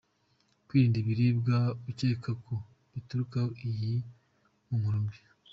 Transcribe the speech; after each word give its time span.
Kwirinda 0.67 0.97
ibiribwa 1.03 1.57
ukeka 1.89 2.31
ko 2.45 2.55
biturukaho 2.93 3.49
iyi 3.69 3.93
mpumuro 4.65 4.99
mbi. 5.05 5.19